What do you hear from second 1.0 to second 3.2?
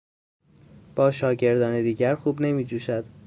شاگردان دیگر خوب نمیجوشد.